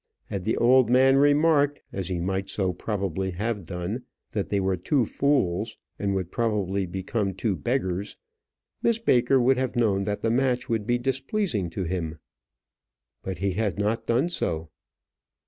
[0.29, 4.75] Had the old man remarked, as he might so probably have done, that they were
[4.75, 8.17] two fools, and would probably become two beggars,
[8.81, 12.17] Miss Baker would have known that the match would be displeasing to him.
[13.21, 14.71] But he had not done so.